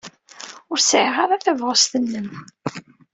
[0.71, 2.29] Ur sɛiɣ ara tabɣest-nnem.